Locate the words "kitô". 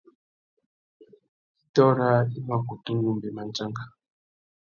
1.57-1.85